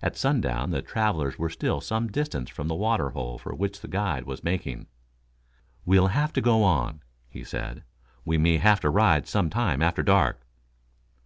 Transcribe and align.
At 0.00 0.16
sundown 0.16 0.70
the 0.70 0.80
travelers 0.80 1.38
were 1.38 1.50
still 1.50 1.82
some 1.82 2.08
distance 2.10 2.48
from 2.48 2.66
the 2.66 2.74
water 2.74 3.10
hole 3.10 3.36
for 3.36 3.54
which 3.54 3.82
the 3.82 3.88
guide 3.88 4.24
was 4.24 4.42
making. 4.42 4.86
"We'll 5.84 6.06
have 6.06 6.32
to 6.32 6.40
go 6.40 6.62
on," 6.64 7.02
he 7.28 7.44
said. 7.44 7.84
"We 8.24 8.38
may 8.38 8.56
have 8.56 8.80
to 8.80 8.88
ride 8.88 9.26
some 9.28 9.50
time 9.50 9.82
after 9.82 10.02
dark." 10.02 10.46